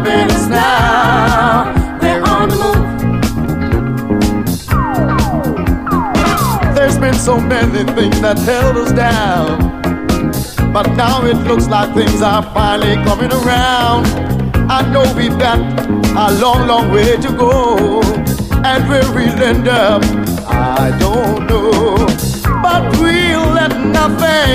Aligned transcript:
now. 0.00 1.72
We're 2.00 2.22
on 2.22 2.48
the 2.48 2.56
move. 2.56 2.82
There's 6.74 6.98
been 6.98 7.14
so 7.14 7.38
many 7.38 7.84
things 7.92 8.20
that 8.22 8.38
held 8.38 8.76
us 8.78 8.92
down. 8.92 9.70
But 10.72 10.94
now 10.96 11.24
it 11.26 11.36
looks 11.46 11.68
like 11.68 11.94
things 11.94 12.22
are 12.22 12.42
finally 12.54 12.94
coming 13.04 13.30
around. 13.32 14.06
I 14.70 14.80
know 14.90 15.04
we've 15.14 15.38
got 15.38 15.58
a 15.58 16.32
long, 16.40 16.66
long 16.66 16.90
way 16.90 17.16
to 17.16 17.28
go, 17.36 18.00
and 18.64 18.88
where 18.88 19.04
we'll 19.12 19.42
end 19.42 19.68
up, 19.68 20.02
I 20.48 20.96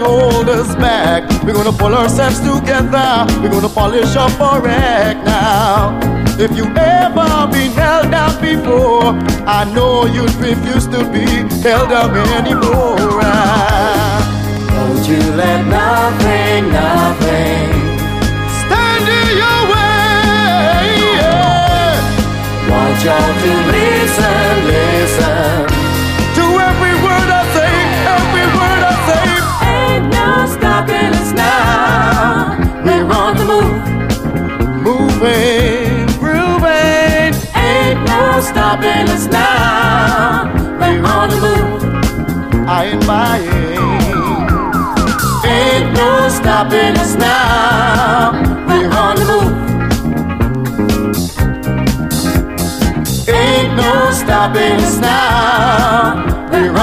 hold 0.00 0.48
us 0.48 0.74
back. 0.76 1.22
We're 1.44 1.54
gonna 1.54 1.72
pull 1.72 1.94
ourselves 1.94 2.40
together. 2.40 3.26
We're 3.40 3.50
gonna 3.50 3.68
polish 3.68 4.16
up 4.16 4.40
our 4.40 4.66
act 4.66 5.24
now. 5.24 5.98
If 6.38 6.56
you 6.56 6.66
ever 6.76 7.48
been 7.50 7.72
held 7.72 8.10
down 8.10 8.40
before, 8.40 9.10
I 9.46 9.64
know 9.74 10.06
you'd 10.06 10.34
refuse 10.34 10.86
to 10.94 11.00
be 11.12 11.26
held 11.62 11.90
down 11.90 12.16
anymore. 12.38 12.96
Don't 14.74 15.04
you 15.10 15.22
let 15.40 15.66
nothing, 15.66 16.70
nothing 16.70 17.68
stand 18.60 19.06
in 19.18 19.28
your 19.42 19.60
way. 19.72 20.88
Yeah. 21.18 22.70
Want 22.70 22.98
y'all 23.04 23.34
to 23.42 23.52
listen, 23.72 24.66
listen 24.66 24.87
stopping 38.68 39.08
us 39.08 39.26
now. 39.28 40.52
We're 40.78 41.02
on 41.02 41.30
the 41.30 41.36
move. 41.46 42.68
I 42.68 42.84
ain't 42.84 43.06
buying 43.06 43.78
ain't 45.46 45.96
no 45.96 46.28
stopping 46.28 46.94
us 46.98 47.14
now. 47.14 48.32
We're 48.68 48.92
on 49.04 49.16
the 49.20 49.24
move. 49.32 49.52
Ain't 53.28 53.74
no 53.74 54.10
stopping 54.12 54.80
us 54.86 54.98
now. 54.98 56.26
We're 56.50 56.68
on 56.68 56.72
the 56.72 56.72
move. 56.72 56.77